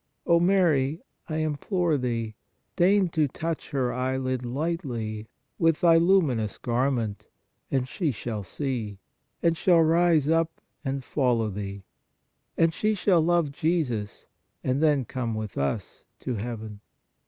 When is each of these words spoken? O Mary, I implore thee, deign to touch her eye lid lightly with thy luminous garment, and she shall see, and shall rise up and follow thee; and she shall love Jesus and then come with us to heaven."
O 0.25 0.39
Mary, 0.39 0.99
I 1.29 1.35
implore 1.37 1.95
thee, 1.95 2.33
deign 2.75 3.09
to 3.09 3.27
touch 3.27 3.69
her 3.69 3.93
eye 3.93 4.17
lid 4.17 4.43
lightly 4.43 5.27
with 5.59 5.81
thy 5.81 5.97
luminous 5.97 6.57
garment, 6.57 7.27
and 7.69 7.87
she 7.87 8.11
shall 8.11 8.41
see, 8.43 8.97
and 9.43 9.55
shall 9.55 9.81
rise 9.81 10.27
up 10.27 10.59
and 10.83 11.03
follow 11.03 11.51
thee; 11.51 11.83
and 12.57 12.73
she 12.73 12.95
shall 12.95 13.21
love 13.21 13.51
Jesus 13.51 14.25
and 14.63 14.81
then 14.81 15.05
come 15.05 15.35
with 15.35 15.55
us 15.55 16.03
to 16.21 16.33
heaven." 16.33 16.81